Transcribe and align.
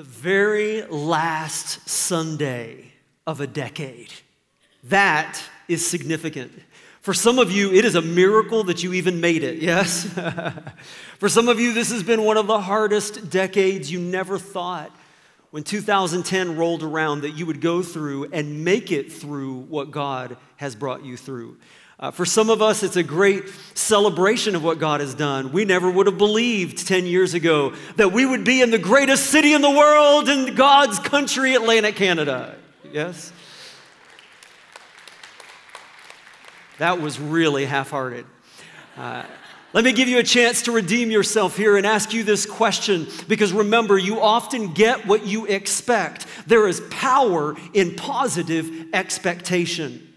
the 0.00 0.04
very 0.06 0.80
last 0.84 1.86
Sunday 1.86 2.90
of 3.26 3.38
a 3.42 3.46
decade. 3.46 4.10
That 4.84 5.38
is 5.68 5.86
significant. 5.86 6.52
For 7.02 7.12
some 7.12 7.38
of 7.38 7.52
you, 7.52 7.70
it 7.74 7.84
is 7.84 7.96
a 7.96 8.00
miracle 8.00 8.64
that 8.64 8.82
you 8.82 8.94
even 8.94 9.20
made 9.20 9.44
it, 9.44 9.58
yes? 9.58 10.04
For 11.18 11.28
some 11.28 11.50
of 11.50 11.60
you, 11.60 11.74
this 11.74 11.92
has 11.92 12.02
been 12.02 12.24
one 12.24 12.38
of 12.38 12.46
the 12.46 12.62
hardest 12.62 13.28
decades 13.28 13.92
you 13.92 14.00
never 14.00 14.38
thought 14.38 14.90
when 15.50 15.64
2010 15.64 16.56
rolled 16.56 16.82
around 16.82 17.20
that 17.20 17.32
you 17.32 17.44
would 17.44 17.60
go 17.60 17.82
through 17.82 18.30
and 18.32 18.64
make 18.64 18.90
it 18.90 19.12
through 19.12 19.58
what 19.68 19.90
God 19.90 20.38
has 20.56 20.74
brought 20.74 21.04
you 21.04 21.18
through. 21.18 21.58
Uh, 22.00 22.10
for 22.10 22.24
some 22.24 22.48
of 22.48 22.62
us, 22.62 22.82
it's 22.82 22.96
a 22.96 23.02
great 23.02 23.46
celebration 23.74 24.56
of 24.56 24.64
what 24.64 24.78
God 24.78 25.00
has 25.00 25.14
done. 25.14 25.52
We 25.52 25.66
never 25.66 25.90
would 25.90 26.06
have 26.06 26.16
believed 26.16 26.86
10 26.88 27.04
years 27.04 27.34
ago 27.34 27.74
that 27.96 28.10
we 28.10 28.24
would 28.24 28.42
be 28.42 28.62
in 28.62 28.70
the 28.70 28.78
greatest 28.78 29.26
city 29.26 29.52
in 29.52 29.60
the 29.60 29.70
world 29.70 30.30
in 30.30 30.54
God's 30.54 30.98
country, 30.98 31.54
Atlantic 31.54 31.96
Canada. 31.96 32.56
Yes? 32.90 33.34
That 36.78 37.02
was 37.02 37.20
really 37.20 37.66
half 37.66 37.90
hearted. 37.90 38.24
Uh, 38.96 39.24
let 39.74 39.84
me 39.84 39.92
give 39.92 40.08
you 40.08 40.20
a 40.20 40.24
chance 40.24 40.62
to 40.62 40.72
redeem 40.72 41.10
yourself 41.10 41.54
here 41.54 41.76
and 41.76 41.86
ask 41.86 42.14
you 42.14 42.24
this 42.24 42.46
question 42.46 43.08
because 43.28 43.52
remember, 43.52 43.98
you 43.98 44.22
often 44.22 44.72
get 44.72 45.06
what 45.06 45.26
you 45.26 45.44
expect. 45.44 46.24
There 46.46 46.66
is 46.66 46.80
power 46.88 47.54
in 47.74 47.94
positive 47.94 48.94
expectation. 48.94 50.09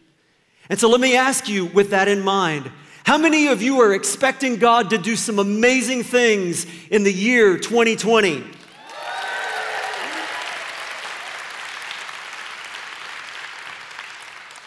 And 0.70 0.80
so 0.80 0.90
let 0.90 1.02
me 1.02 1.17
ask 1.17 1.49
you, 1.49 1.66
with 1.66 1.90
that 1.90 2.08
in 2.08 2.22
mind, 2.22 2.72
how 3.03 3.17
many 3.17 3.48
of 3.48 3.62
you 3.62 3.81
are 3.81 3.94
expecting 3.94 4.55
God 4.55 4.91
to 4.91 4.98
do 4.98 5.17
some 5.17 5.38
amazing 5.38 6.03
things 6.03 6.66
in 6.89 7.03
the 7.03 7.12
year 7.12 7.58
2020? 7.58 8.44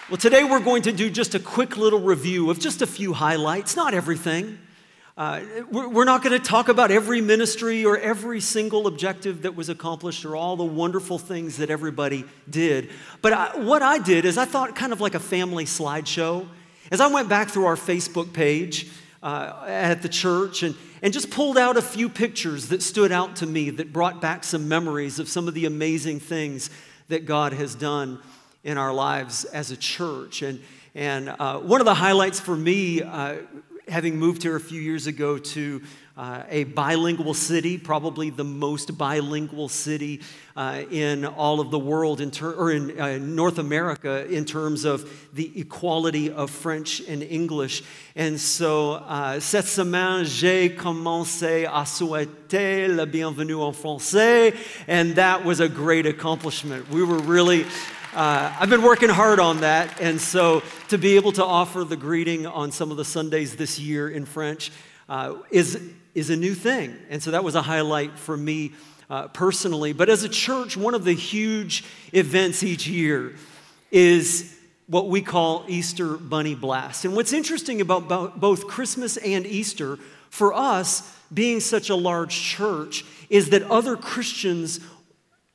Well, 0.08 0.18
today 0.18 0.44
we're 0.44 0.60
going 0.60 0.82
to 0.82 0.92
do 0.92 1.10
just 1.10 1.34
a 1.34 1.40
quick 1.40 1.76
little 1.76 2.00
review 2.00 2.50
of 2.50 2.60
just 2.60 2.82
a 2.82 2.86
few 2.86 3.12
highlights, 3.12 3.74
not 3.74 3.92
everything. 3.92 4.58
Uh, 5.18 5.40
we're 5.70 6.04
not 6.04 6.22
going 6.22 6.38
to 6.38 6.44
talk 6.44 6.68
about 6.68 6.90
every 6.90 7.22
ministry 7.22 7.86
or 7.86 7.96
every 7.96 8.38
single 8.38 8.86
objective 8.86 9.42
that 9.42 9.56
was 9.56 9.70
accomplished 9.70 10.26
or 10.26 10.36
all 10.36 10.56
the 10.56 10.64
wonderful 10.64 11.18
things 11.18 11.56
that 11.56 11.70
everybody 11.70 12.22
did. 12.50 12.90
But 13.22 13.32
I, 13.32 13.56
what 13.56 13.80
I 13.80 13.98
did 13.98 14.26
is 14.26 14.36
I 14.36 14.44
thought 14.44 14.76
kind 14.76 14.92
of 14.92 15.00
like 15.00 15.14
a 15.14 15.20
family 15.20 15.64
slideshow. 15.64 16.46
As 16.90 17.00
I 17.00 17.06
went 17.06 17.30
back 17.30 17.48
through 17.48 17.64
our 17.64 17.76
Facebook 17.76 18.34
page 18.34 18.90
uh, 19.22 19.64
at 19.66 20.02
the 20.02 20.08
church 20.10 20.62
and, 20.62 20.74
and 21.00 21.14
just 21.14 21.30
pulled 21.30 21.56
out 21.56 21.78
a 21.78 21.82
few 21.82 22.10
pictures 22.10 22.68
that 22.68 22.82
stood 22.82 23.10
out 23.10 23.36
to 23.36 23.46
me 23.46 23.70
that 23.70 23.94
brought 23.94 24.20
back 24.20 24.44
some 24.44 24.68
memories 24.68 25.18
of 25.18 25.30
some 25.30 25.48
of 25.48 25.54
the 25.54 25.64
amazing 25.64 26.20
things 26.20 26.68
that 27.08 27.24
God 27.24 27.54
has 27.54 27.74
done 27.74 28.20
in 28.64 28.76
our 28.76 28.92
lives 28.92 29.44
as 29.46 29.70
a 29.70 29.78
church. 29.78 30.42
And, 30.42 30.60
and 30.94 31.30
uh, 31.30 31.58
one 31.60 31.80
of 31.80 31.86
the 31.86 31.94
highlights 31.94 32.38
for 32.38 32.54
me 32.54 33.00
uh, 33.00 33.36
having 33.88 34.18
moved 34.18 34.42
here 34.42 34.56
a 34.56 34.60
few 34.60 34.80
years 34.80 35.06
ago 35.06 35.38
to 35.38 35.80
uh, 36.16 36.42
a 36.48 36.64
bilingual 36.64 37.34
city, 37.34 37.76
probably 37.76 38.30
the 38.30 38.42
most 38.44 38.96
bilingual 38.96 39.68
city 39.68 40.22
uh, 40.56 40.82
in 40.90 41.26
all 41.26 41.60
of 41.60 41.70
the 41.70 41.78
world, 41.78 42.20
in 42.20 42.30
ter- 42.30 42.54
or 42.54 42.72
in 42.72 42.98
uh, 42.98 43.18
North 43.18 43.58
America, 43.58 44.26
in 44.26 44.44
terms 44.44 44.84
of 44.84 45.08
the 45.34 45.52
equality 45.60 46.30
of 46.30 46.50
French 46.50 47.00
and 47.06 47.22
English. 47.22 47.82
And 48.16 48.40
so, 48.40 48.92
uh, 48.92 49.38
cette 49.40 49.66
semaine, 49.66 50.24
j'ai 50.24 50.70
commencé 50.70 51.66
à 51.66 51.86
souhaiter 51.86 52.88
la 52.88 53.04
bienvenue 53.04 53.60
en 53.60 53.72
français, 53.72 54.56
and 54.88 55.14
that 55.16 55.44
was 55.44 55.60
a 55.60 55.68
great 55.68 56.06
accomplishment. 56.06 56.88
We 56.90 57.04
were 57.04 57.18
really 57.18 57.66
uh, 58.16 58.50
I've 58.58 58.70
been 58.70 58.80
working 58.80 59.10
hard 59.10 59.38
on 59.40 59.60
that, 59.60 60.00
and 60.00 60.18
so 60.18 60.62
to 60.88 60.96
be 60.96 61.16
able 61.16 61.32
to 61.32 61.44
offer 61.44 61.84
the 61.84 61.98
greeting 61.98 62.46
on 62.46 62.72
some 62.72 62.90
of 62.90 62.96
the 62.96 63.04
Sundays 63.04 63.56
this 63.56 63.78
year 63.78 64.08
in 64.08 64.24
French 64.24 64.72
uh, 65.06 65.34
is, 65.50 65.82
is 66.14 66.30
a 66.30 66.36
new 66.36 66.54
thing. 66.54 66.96
And 67.10 67.22
so 67.22 67.32
that 67.32 67.44
was 67.44 67.56
a 67.56 67.60
highlight 67.60 68.18
for 68.18 68.34
me 68.34 68.72
uh, 69.10 69.28
personally. 69.28 69.92
But 69.92 70.08
as 70.08 70.22
a 70.22 70.30
church, 70.30 70.78
one 70.78 70.94
of 70.94 71.04
the 71.04 71.12
huge 71.12 71.84
events 72.14 72.62
each 72.62 72.88
year 72.88 73.34
is 73.90 74.58
what 74.86 75.08
we 75.08 75.20
call 75.20 75.66
Easter 75.68 76.16
Bunny 76.16 76.54
Blast. 76.54 77.04
And 77.04 77.14
what's 77.14 77.34
interesting 77.34 77.82
about 77.82 78.40
both 78.40 78.66
Christmas 78.66 79.18
and 79.18 79.44
Easter, 79.46 79.98
for 80.30 80.54
us, 80.54 81.14
being 81.34 81.60
such 81.60 81.90
a 81.90 81.94
large 81.94 82.34
church, 82.34 83.04
is 83.28 83.50
that 83.50 83.62
other 83.64 83.94
Christians 83.94 84.80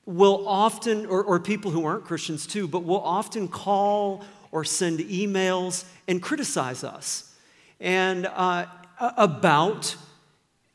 will 0.06 0.48
often, 0.48 1.06
or, 1.06 1.24
or 1.24 1.40
people 1.40 1.72
who 1.72 1.86
aren't 1.86 2.06
Christians 2.06 2.48
too, 2.48 2.68
but 2.68 2.84
will 2.84 3.02
often 3.02 3.48
call 3.48 4.24
or 4.52 4.64
send 4.64 5.00
emails 5.00 5.86
and 6.08 6.22
criticize 6.22 6.84
us 6.84 7.36
and 7.80 8.26
uh, 8.26 8.66
about 9.00 9.96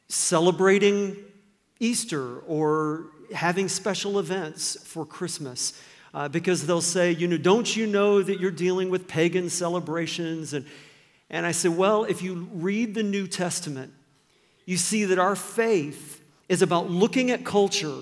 celebrating 0.09 1.17
Easter 1.81 2.39
or 2.41 3.07
having 3.35 3.69
special 3.69 4.19
events 4.19 4.77
for 4.85 5.05
Christmas. 5.05 5.81
Uh, 6.15 6.29
because 6.29 6.67
they'll 6.67 6.81
say, 6.81 7.11
you 7.11 7.29
know, 7.29 7.37
don't 7.37 7.77
you 7.77 7.87
know 7.87 8.23
that 8.23 8.41
you're 8.41 8.51
dealing 8.51 8.89
with 8.89 9.07
pagan 9.07 9.51
celebrations? 9.51 10.55
And, 10.55 10.65
and 11.29 11.45
I 11.45 11.53
say, 11.53 11.69
well, 11.69 12.05
if 12.05 12.23
you 12.23 12.49
read 12.55 12.95
the 12.95 13.03
New 13.03 13.27
Testament, 13.27 13.93
you 14.65 14.79
see 14.79 15.05
that 15.05 15.19
our 15.19 15.37
faith 15.37 16.25
is 16.49 16.63
about 16.63 16.91
looking 16.91 17.31
at 17.31 17.45
culture 17.45 17.99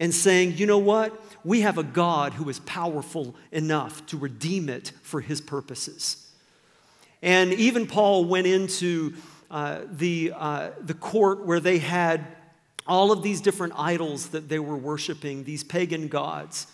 and 0.00 0.14
saying, 0.14 0.56
you 0.56 0.66
know 0.66 0.78
what? 0.78 1.12
We 1.44 1.60
have 1.60 1.78
a 1.78 1.82
God 1.82 2.34
who 2.34 2.48
is 2.48 2.58
powerful 2.60 3.34
enough 3.52 4.04
to 4.06 4.16
redeem 4.16 4.68
it 4.68 4.92
for 5.02 5.20
his 5.20 5.40
purposes. 5.40 6.30
And 7.22 7.52
even 7.52 7.86
Paul 7.86 8.24
went 8.24 8.46
into 8.46 9.14
uh, 9.50 9.82
the, 9.90 10.32
uh, 10.36 10.70
the 10.80 10.94
court 10.94 11.46
where 11.46 11.60
they 11.60 11.78
had 11.78 12.26
all 12.86 13.12
of 13.12 13.22
these 13.22 13.40
different 13.40 13.74
idols 13.76 14.28
that 14.28 14.48
they 14.48 14.58
were 14.58 14.76
worshiping, 14.76 15.44
these 15.44 15.64
pagan 15.64 16.08
gods. 16.08 16.66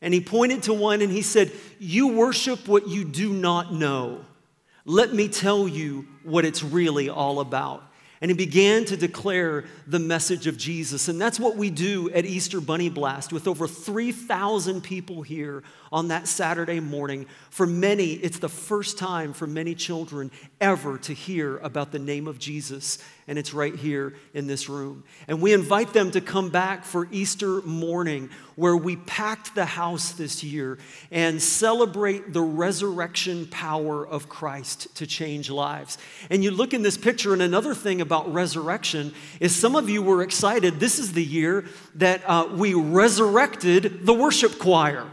And 0.00 0.14
he 0.14 0.20
pointed 0.20 0.62
to 0.64 0.74
one 0.74 1.02
and 1.02 1.10
he 1.10 1.22
said, 1.22 1.52
You 1.78 2.08
worship 2.08 2.68
what 2.68 2.88
you 2.88 3.04
do 3.04 3.32
not 3.32 3.72
know. 3.72 4.24
Let 4.84 5.12
me 5.12 5.28
tell 5.28 5.66
you 5.66 6.06
what 6.22 6.44
it's 6.44 6.62
really 6.62 7.08
all 7.08 7.40
about 7.40 7.82
and 8.20 8.30
he 8.30 8.36
began 8.36 8.84
to 8.84 8.96
declare 8.98 9.64
the 9.86 9.98
message 9.98 10.46
of 10.46 10.58
Jesus. 10.58 11.08
And 11.08 11.18
that's 11.18 11.40
what 11.40 11.56
we 11.56 11.70
do 11.70 12.10
at 12.10 12.26
Easter 12.26 12.60
Bunny 12.60 12.90
Blast 12.90 13.32
with 13.32 13.48
over 13.48 13.66
3,000 13.66 14.82
people 14.82 15.22
here 15.22 15.62
on 15.90 16.08
that 16.08 16.28
Saturday 16.28 16.80
morning. 16.80 17.24
For 17.48 17.66
many, 17.66 18.12
it's 18.12 18.38
the 18.38 18.48
first 18.48 18.98
time 18.98 19.32
for 19.32 19.46
many 19.46 19.74
children 19.74 20.30
ever 20.60 20.98
to 20.98 21.14
hear 21.14 21.56
about 21.58 21.92
the 21.92 21.98
name 21.98 22.28
of 22.28 22.38
Jesus, 22.38 22.98
and 23.30 23.38
it's 23.38 23.54
right 23.54 23.76
here 23.76 24.12
in 24.34 24.48
this 24.48 24.68
room. 24.68 25.04
And 25.28 25.40
we 25.40 25.52
invite 25.52 25.92
them 25.92 26.10
to 26.10 26.20
come 26.20 26.48
back 26.48 26.84
for 26.84 27.06
Easter 27.12 27.62
morning, 27.62 28.28
where 28.56 28.76
we 28.76 28.96
packed 28.96 29.54
the 29.54 29.64
house 29.64 30.10
this 30.10 30.42
year 30.42 30.78
and 31.12 31.40
celebrate 31.40 32.32
the 32.32 32.42
resurrection 32.42 33.46
power 33.46 34.04
of 34.04 34.28
Christ 34.28 34.92
to 34.96 35.06
change 35.06 35.48
lives. 35.48 35.96
And 36.28 36.42
you 36.42 36.50
look 36.50 36.74
in 36.74 36.82
this 36.82 36.98
picture, 36.98 37.32
and 37.32 37.40
another 37.40 37.72
thing 37.72 38.00
about 38.00 38.34
resurrection 38.34 39.14
is 39.38 39.54
some 39.54 39.76
of 39.76 39.88
you 39.88 40.02
were 40.02 40.22
excited. 40.22 40.80
This 40.80 40.98
is 40.98 41.12
the 41.12 41.24
year 41.24 41.66
that 41.94 42.22
uh, 42.26 42.48
we 42.52 42.74
resurrected 42.74 44.06
the 44.06 44.12
worship 44.12 44.58
choir. 44.58 45.06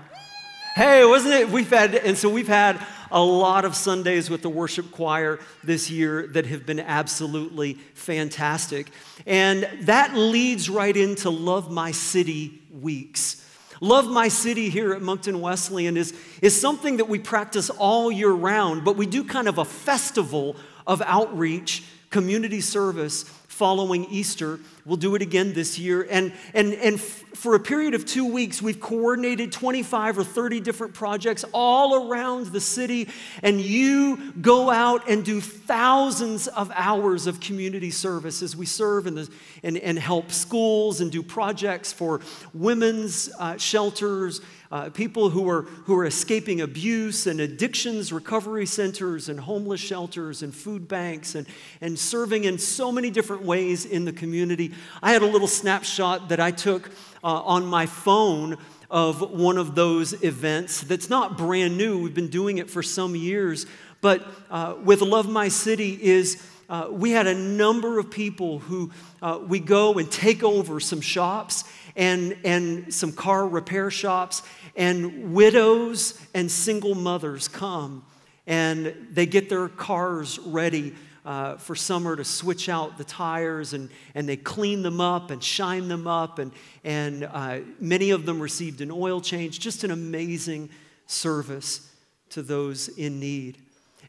Hey, 0.76 1.06
wasn't 1.06 1.36
it? 1.36 1.50
We've 1.50 1.70
had, 1.70 1.94
and 1.94 2.18
so 2.18 2.30
we've 2.30 2.48
had 2.48 2.84
a 3.12 3.22
lot 3.22 3.66
of 3.66 3.76
Sundays 3.76 4.30
with 4.30 4.42
the 4.42 4.50
worship 4.50 4.92
choir 4.92 5.40
this 5.64 5.90
year 5.90 6.28
that 6.28 6.46
have 6.46 6.66
been 6.66 6.80
absolutely 6.80 7.76
fantastic. 7.94 8.92
And 9.26 9.68
that 9.82 10.16
leads 10.16 10.70
right 10.70 10.96
into 10.96 11.30
Love 11.30 11.72
My 11.72 11.92
City 11.92 12.62
weeks. 12.82 13.44
Love 13.80 14.08
My 14.08 14.28
City 14.28 14.70
here 14.70 14.94
at 14.94 15.02
Moncton 15.02 15.40
Wesleyan 15.40 15.98
is, 15.98 16.14
is 16.42 16.60
something 16.60 16.98
that 16.98 17.08
we 17.08 17.20
practice 17.20 17.70
all 17.70 18.12
year 18.12 18.32
round, 18.32 18.84
but 18.84 18.98
we 18.98 19.06
do 19.06 19.24
kind 19.24 19.48
of 19.48 19.58
a 19.58 19.66
festival 19.66 20.56
of 20.88 21.02
outreach, 21.06 21.84
community 22.10 22.62
service 22.62 23.26
following 23.58 24.06
Easter. 24.06 24.60
We'll 24.86 24.98
do 24.98 25.16
it 25.16 25.24
again 25.24 25.54
this 25.54 25.80
year. 25.80 26.06
And, 26.12 26.32
and, 26.54 26.76
and 26.76 26.96
f- 26.98 27.24
for 27.34 27.56
a 27.56 27.60
period 27.60 27.96
of 27.96 28.06
two 28.06 28.32
weeks, 28.32 28.62
we've 28.62 28.80
coordinated 28.80 29.52
25 29.52 30.20
or 30.20 30.24
30 30.24 30.60
different 30.60 30.94
projects 30.94 31.44
all 31.54 32.08
around 32.08 32.48
the 32.48 32.62
city. 32.62 33.10
And 33.42 33.60
you 33.60 34.32
go 34.34 34.70
out 34.70 35.10
and 35.10 35.26
do 35.26 35.42
thousands 35.42 36.48
of 36.48 36.72
hours 36.76 37.26
of 37.26 37.40
community 37.40 37.90
service 37.90 38.44
as 38.44 38.56
we 38.56 38.68
serve 38.68 39.08
in 39.08 39.16
the, 39.16 39.30
and, 39.64 39.76
and 39.80 39.98
help 39.98 40.32
schools 40.32 41.02
and 41.02 41.12
do 41.12 41.24
projects 41.24 41.92
for 41.92 42.22
women's 42.54 43.28
uh, 43.40 43.58
shelters, 43.58 44.40
uh, 44.72 44.90
people 44.90 45.30
who 45.30 45.50
are, 45.50 45.62
who 45.62 45.98
are 45.98 46.06
escaping 46.06 46.62
abuse 46.62 47.28
and 47.28 47.40
addictions 47.40 48.12
recovery 48.12 48.66
centers 48.66 49.30
and 49.30 49.40
homeless 49.40 49.80
shelters 49.80 50.44
and 50.44 50.54
food 50.54 50.88
banks 50.88 51.36
and, 51.36 51.48
and 51.82 51.98
serving 51.98 52.44
in 52.44 52.58
so 52.58 52.92
many 52.92 53.10
different 53.10 53.44
ways 53.44 53.86
in 53.86 54.06
the 54.06 54.14
community. 54.14 54.74
I 55.02 55.14
had 55.14 55.22
a 55.22 55.28
little 55.28 55.48
snapshot 55.48 56.30
that 56.30 56.40
I 56.40 56.52
took 56.52 56.90
uh, 57.24 57.28
on 57.28 57.66
my 57.66 57.86
phone 57.86 58.58
of 58.90 59.32
one 59.32 59.58
of 59.58 59.76
those 59.76 60.24
events 60.24 60.82
that's 60.82 61.10
not 61.10 61.38
brand 61.38 61.78
new. 61.78 62.00
We've 62.00 62.14
been 62.14 62.30
doing 62.30 62.58
it 62.58 62.70
for 62.70 62.82
some 62.82 63.16
years. 63.16 63.66
But 64.00 64.26
uh, 64.50 64.76
with 64.84 65.02
Love 65.02 65.30
My 65.30 65.48
City 65.48 65.98
is 66.02 66.42
uh, 66.70 66.88
we 66.92 67.12
had 67.12 67.28
a 67.28 67.36
number 67.36 68.00
of 68.00 68.12
people 68.12 68.60
who 68.60 68.92
uh, 69.22 69.40
we 69.48 69.60
go 69.60 69.94
and 69.94 70.12
take 70.12 70.44
over 70.44 70.80
some 70.80 71.02
shops 71.02 71.64
and, 71.96 72.38
and 72.44 72.94
some 72.94 73.12
car 73.12 73.48
repair 73.48 73.90
shops, 73.90 74.44
and 74.76 75.34
widows 75.34 76.20
and 76.34 76.52
single 76.52 76.94
mothers 76.94 77.48
come 77.48 78.06
and 78.48 78.96
they 79.12 79.26
get 79.26 79.50
their 79.50 79.68
cars 79.68 80.40
ready 80.40 80.96
uh, 81.26 81.58
for 81.58 81.76
summer 81.76 82.16
to 82.16 82.24
switch 82.24 82.70
out 82.70 82.98
the 82.98 83.04
tires 83.04 83.74
and, 83.74 83.90
and 84.16 84.28
they 84.28 84.38
clean 84.38 84.82
them 84.82 85.02
up 85.02 85.30
and 85.30 85.44
shine 85.44 85.90
them 85.90 86.08
up. 86.08 86.40
And, 86.40 86.54
and 86.86 87.26
uh, 87.26 87.60
many 87.82 88.12
of 88.12 88.26
them 88.26 88.40
received 88.40 88.80
an 88.80 88.90
oil 88.90 89.20
change. 89.20 89.60
Just 89.60 89.84
an 89.84 89.92
amazing 89.92 90.70
service 91.06 91.92
to 92.30 92.42
those 92.42 92.88
in 92.88 93.20
need. 93.20 93.58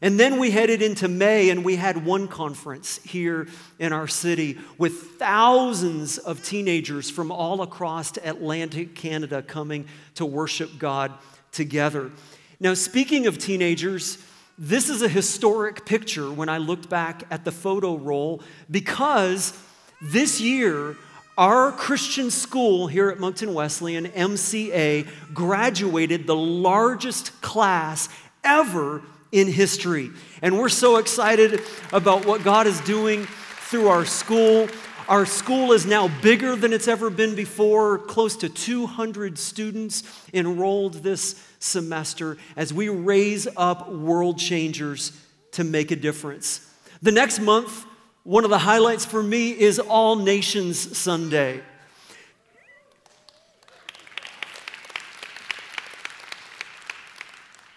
And 0.01 0.19
then 0.19 0.39
we 0.39 0.51
headed 0.51 0.81
into 0.81 1.07
May 1.07 1.49
and 1.49 1.65
we 1.65 1.75
had 1.75 2.05
one 2.05 2.27
conference 2.27 2.99
here 3.03 3.47
in 3.79 3.91
our 3.91 4.07
city 4.07 4.57
with 4.77 4.93
thousands 5.19 6.17
of 6.17 6.43
teenagers 6.43 7.09
from 7.09 7.31
all 7.31 7.61
across 7.61 8.15
Atlantic 8.23 8.95
Canada 8.95 9.41
coming 9.41 9.85
to 10.15 10.25
worship 10.25 10.79
God 10.79 11.11
together. 11.51 12.11
Now, 12.59 12.73
speaking 12.73 13.27
of 13.27 13.37
teenagers, 13.37 14.17
this 14.57 14.89
is 14.89 15.01
a 15.01 15.07
historic 15.09 15.85
picture 15.85 16.31
when 16.31 16.49
I 16.49 16.57
looked 16.57 16.89
back 16.89 17.23
at 17.31 17.45
the 17.45 17.51
photo 17.51 17.95
roll 17.95 18.41
because 18.69 19.53
this 20.01 20.39
year, 20.39 20.95
our 21.37 21.71
Christian 21.71 22.31
school 22.31 22.87
here 22.87 23.09
at 23.09 23.19
Moncton 23.19 23.53
Wesleyan, 23.53 24.07
MCA, 24.07 25.07
graduated 25.33 26.27
the 26.27 26.35
largest 26.35 27.41
class 27.41 28.09
ever 28.43 29.01
in 29.31 29.47
history. 29.47 30.11
And 30.41 30.57
we're 30.57 30.69
so 30.69 30.97
excited 30.97 31.61
about 31.91 32.25
what 32.25 32.43
God 32.43 32.67
is 32.67 32.79
doing 32.81 33.25
through 33.25 33.87
our 33.87 34.05
school. 34.05 34.67
Our 35.07 35.25
school 35.25 35.71
is 35.71 35.85
now 35.85 36.07
bigger 36.21 36.55
than 36.55 36.73
it's 36.73 36.87
ever 36.87 37.09
been 37.09 37.35
before, 37.35 37.97
close 37.97 38.35
to 38.37 38.49
200 38.49 39.37
students 39.37 40.03
enrolled 40.33 40.95
this 40.95 41.43
semester 41.59 42.37
as 42.55 42.73
we 42.73 42.89
raise 42.89 43.47
up 43.57 43.91
world 43.91 44.37
changers 44.37 45.11
to 45.51 45.63
make 45.63 45.91
a 45.91 45.95
difference. 45.95 46.65
The 47.01 47.11
next 47.11 47.39
month, 47.39 47.85
one 48.23 48.43
of 48.43 48.49
the 48.49 48.59
highlights 48.59 49.05
for 49.05 49.23
me 49.23 49.51
is 49.51 49.79
All 49.79 50.15
Nations 50.15 50.97
Sunday. 50.97 51.61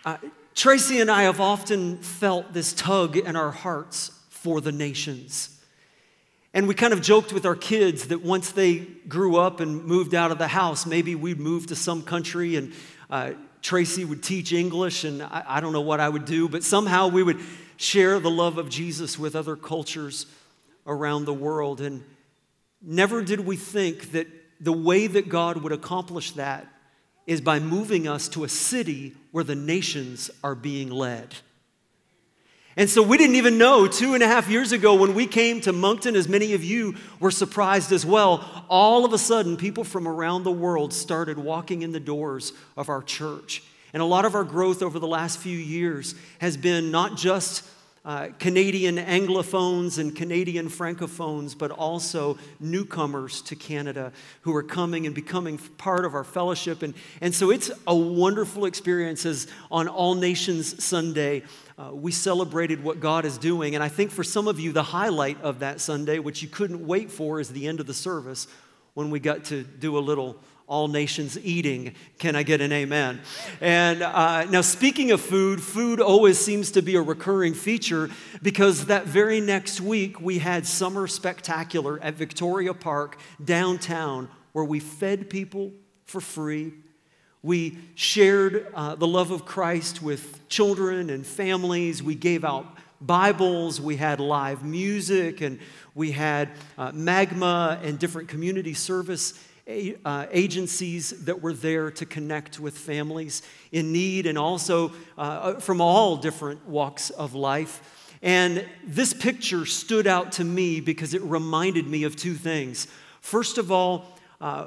Uh, 0.05 0.17
Tracy 0.55 1.01
and 1.01 1.11
I 1.11 1.23
have 1.23 1.41
often 1.41 1.99
felt 1.99 2.53
this 2.53 2.73
tug 2.73 3.17
in 3.17 3.37
our 3.37 3.51
hearts 3.51 4.11
for 4.29 4.61
the 4.61 4.73
nations. 4.73 5.49
And 6.55 6.69
we 6.69 6.75
kind 6.75 6.93
of 6.93 7.01
joked 7.01 7.33
with 7.33 7.47
our 7.47 7.55
kids 7.57 8.09
that 8.09 8.23
once 8.23 8.53
they 8.53 8.81
grew 9.09 9.37
up 9.37 9.61
and 9.61 9.85
moved 9.85 10.15
out 10.15 10.31
of 10.31 10.39
the 10.39 10.49
house, 10.49 10.85
maybe 10.85 11.15
we'd 11.15 11.41
move 11.41 11.69
to 11.69 11.75
some 11.75 12.03
country 12.03 12.57
and 12.57 12.73
uh, 13.09 13.33
Tracy 13.63 14.05
would 14.05 14.25
teach 14.25 14.53
English, 14.53 15.05
and 15.05 15.23
I, 15.23 15.45
I 15.47 15.61
don't 15.61 15.73
know 15.73 15.83
what 15.83 16.01
I 16.01 16.09
would 16.09 16.25
do, 16.25 16.49
but 16.49 16.65
somehow 16.65 17.07
we 17.07 17.23
would 17.23 17.39
share 17.77 18.19
the 18.19 18.31
love 18.31 18.59
of 18.59 18.69
Jesus 18.69 19.19
with 19.19 19.37
other 19.37 19.55
cultures 19.55 20.27
around 20.87 21.27
the 21.27 21.33
world. 21.33 21.81
And 21.81 22.03
never 22.81 23.23
did 23.23 23.41
we 23.41 23.57
think 23.57 24.13
that 24.13 24.27
the 24.61 24.73
way 24.73 25.07
that 25.07 25.29
God 25.29 25.59
would 25.59 25.73
accomplish 25.73 26.33
that 26.33 26.67
is 27.27 27.41
by 27.41 27.59
moving 27.59 28.09
us 28.09 28.29
to 28.29 28.45
a 28.45 28.49
city 28.49 29.15
where 29.31 29.45
the 29.45 29.55
nations 29.55 30.31
are 30.43 30.55
being 30.55 30.91
led. 30.91 31.35
And 32.77 32.89
so 32.89 33.03
we 33.03 33.19
didn't 33.19 33.37
even 33.37 33.59
know 33.59 33.87
two 33.87 34.15
and 34.15 34.23
a 34.23 34.27
half 34.27 34.49
years 34.49 34.73
ago 34.73 34.95
when 34.95 35.15
we 35.15 35.27
came 35.27 35.61
to 35.63 35.73
Moncton, 35.73 36.17
as 36.17 36.27
many 36.27 36.55
of 36.55 36.65
you 36.65 36.95
were 37.21 37.31
surprised 37.31 37.93
as 37.93 38.07
well. 38.07 38.65
All 38.69 39.05
of 39.05 39.13
a 39.13 39.19
sudden, 39.19 39.59
people 39.59 39.85
from 39.85 40.09
around 40.09 40.45
the 40.45 40.53
world 40.53 40.95
started 40.95 41.39
walking 41.39 41.83
in 41.83 41.93
the 41.93 42.01
doors 42.01 42.55
of 42.77 42.89
our 42.89 43.03
church. 43.03 43.63
And 43.93 44.03
a 44.03 44.07
lot 44.07 44.25
of 44.25 44.35
our 44.35 44.45
growth 44.45 44.83
over 44.83 44.99
the 44.99 45.07
last 45.07 45.39
few 45.39 45.57
years 45.57 46.15
has 46.39 46.57
been 46.57 46.91
not 46.91 47.19
just 47.19 47.63
uh, 48.05 48.29
Canadian 48.41 48.97
Anglophones 48.97 49.99
and 49.99 50.15
Canadian 50.15 50.69
Francophones, 50.69 51.57
but 51.57 51.71
also 51.71 52.37
newcomers 52.59 53.41
to 53.43 53.55
Canada 53.55 54.13
who 54.41 54.55
are 54.57 54.63
coming 54.63 55.07
and 55.07 55.15
becoming 55.15 55.57
part 55.57 56.05
of 56.05 56.15
our 56.15 56.25
fellowship. 56.25 56.83
And, 56.83 56.95
and 57.21 57.33
so 57.33 57.51
it's 57.51 57.71
a 57.87 57.95
wonderful 57.95 58.65
experience 58.65 59.25
as 59.25 59.47
on 59.71 59.87
All 59.87 60.15
Nations 60.15 60.83
Sunday. 60.85 61.45
Uh, 61.79 61.91
we 61.93 62.11
celebrated 62.11 62.83
what 62.83 62.99
God 62.99 63.25
is 63.25 63.39
doing. 63.39 63.77
And 63.77 63.85
I 63.85 63.89
think 63.89 64.11
for 64.11 64.25
some 64.25 64.49
of 64.49 64.59
you, 64.59 64.73
the 64.73 64.83
highlight 64.83 65.41
of 65.41 65.61
that 65.61 65.81
Sunday, 65.81 66.19
which 66.19 66.43
you 66.43 66.49
couldn't 66.49 66.85
wait 66.85 67.11
for, 67.11 67.39
is 67.39 67.51
the 67.51 67.69
end 67.69 67.79
of 67.79 67.87
the 67.87 67.95
service 67.95 68.49
when 68.95 69.11
we 69.11 69.21
got 69.21 69.45
to 69.45 69.63
do 69.63 69.97
a 69.97 70.01
little 70.01 70.37
all 70.73 70.89
nations 70.89 71.39
eating. 71.45 71.95
Can 72.19 72.35
I 72.35 72.45
get 72.45 72.63
an 72.63 72.73
amen? 72.73 73.21
And 73.61 74.01
uh, 74.01 74.45
now, 74.45 74.63
speaking 74.63 75.11
of 75.11 75.21
food, 75.21 75.63
food 75.63 76.01
always 76.01 76.39
seems 76.39 76.71
to 76.71 76.81
be 76.81 76.97
a 76.97 77.03
recurring 77.03 77.53
feature 77.53 78.09
because 78.41 78.87
that 78.87 79.05
very 79.05 79.39
next 79.39 79.83
week 79.83 80.19
we 80.19 80.39
had 80.39 80.67
Summer 80.67 81.07
Spectacular 81.07 82.01
at 82.01 82.15
Victoria 82.15 82.73
Park 82.73 83.19
downtown 83.45 84.31
where 84.53 84.65
we 84.65 84.81
fed 84.81 85.29
people 85.29 85.73
for 86.07 86.23
free. 86.23 86.73
We 87.43 87.77
shared 87.95 88.67
uh, 88.73 88.95
the 88.95 89.07
love 89.07 89.31
of 89.31 89.45
Christ 89.45 90.01
with 90.01 90.49
children 90.49 91.11
and 91.11 91.27
families. 91.27 92.03
We 92.03 92.15
gave 92.15 92.47
out 92.47 92.65
Bibles. 92.99 93.79
We 93.79 93.97
had 93.97 94.21
live 94.21 94.65
music 94.65 95.43
and 95.43 95.59
we 95.95 96.13
had 96.13 96.49
uh, 96.79 96.93
MAGMA 96.93 97.81
and 97.83 97.99
different 97.99 98.29
community 98.29 98.73
service 98.73 99.35
uh, 100.05 100.27
agencies 100.31 101.11
that 101.25 101.41
were 101.43 101.53
there 101.53 101.91
to 101.91 102.07
connect 102.07 102.61
with 102.61 102.77
families 102.77 103.43
in 103.71 103.93
need 103.93 104.27
and 104.27 104.39
also 104.39 104.91
uh, 105.17 105.21
uh, 105.21 105.61
from 105.61 105.81
all 105.81 106.17
different 106.17 106.67
walks 106.67 107.11
of 107.11 107.35
life. 107.35 108.17
And 108.23 108.67
this 108.85 109.13
picture 109.13 109.67
stood 109.67 110.07
out 110.07 110.33
to 110.33 110.45
me 110.45 110.81
because 110.81 111.15
it 111.15 111.23
reminded 111.23 111.87
me 111.87 112.05
of 112.05 112.15
two 112.15 112.35
things. 112.35 112.87
First 113.21 113.59
of 113.59 113.73
all, 113.73 114.07
uh, 114.41 114.67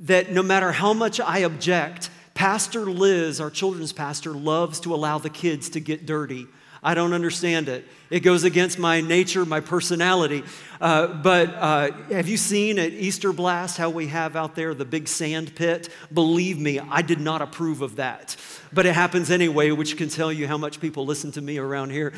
that 0.00 0.30
no 0.32 0.42
matter 0.42 0.72
how 0.72 0.92
much 0.92 1.20
I 1.20 1.38
object, 1.38 2.10
Pastor 2.34 2.86
Liz, 2.86 3.40
our 3.40 3.50
children's 3.50 3.92
pastor, 3.92 4.32
loves 4.32 4.78
to 4.80 4.94
allow 4.94 5.18
the 5.18 5.30
kids 5.30 5.70
to 5.70 5.80
get 5.80 6.06
dirty. 6.06 6.46
I 6.82 6.94
don't 6.94 7.12
understand 7.12 7.68
it. 7.68 7.84
It 8.10 8.20
goes 8.20 8.44
against 8.44 8.78
my 8.78 9.00
nature, 9.00 9.44
my 9.44 9.60
personality. 9.60 10.44
Uh, 10.80 11.08
but 11.08 11.54
uh, 11.54 11.90
have 12.10 12.28
you 12.28 12.36
seen 12.36 12.78
at 12.78 12.92
Easter 12.92 13.32
Blast 13.32 13.76
how 13.76 13.90
we 13.90 14.06
have 14.08 14.36
out 14.36 14.54
there 14.54 14.74
the 14.74 14.84
big 14.84 15.08
sand 15.08 15.54
pit? 15.54 15.88
Believe 16.12 16.58
me, 16.58 16.78
I 16.78 17.02
did 17.02 17.20
not 17.20 17.42
approve 17.42 17.82
of 17.82 17.96
that. 17.96 18.36
But 18.72 18.86
it 18.86 18.94
happens 18.94 19.30
anyway, 19.30 19.70
which 19.72 19.96
can 19.96 20.08
tell 20.08 20.32
you 20.32 20.46
how 20.46 20.56
much 20.56 20.80
people 20.80 21.04
listen 21.04 21.32
to 21.32 21.40
me 21.40 21.58
around 21.58 21.90
here. 21.90 22.12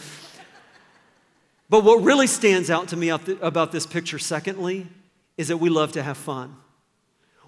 But 1.69 1.85
what 1.85 2.03
really 2.03 2.27
stands 2.27 2.69
out 2.69 2.89
to 2.89 2.97
me 2.97 3.09
about 3.09 3.73
this 3.73 3.87
picture, 3.87 4.19
secondly, 4.19 4.89
is 5.37 5.49
that 5.49 5.57
we 5.57 5.71
love 5.71 5.93
to 5.93 6.03
have 6.03 6.17
fun. 6.17 6.57